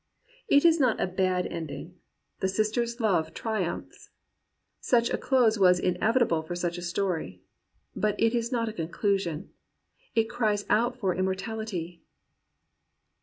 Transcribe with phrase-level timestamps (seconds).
[0.47, 1.99] It is not a "bad ending."
[2.39, 4.09] The sister's love tri umphs.
[4.79, 7.43] Such a close was inevitable for such a story.
[7.95, 9.51] But it is not a conclusion.
[10.15, 12.01] It cries out for immortality.